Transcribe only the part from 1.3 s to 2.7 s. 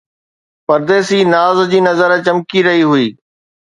ناز جي نظر چمڪي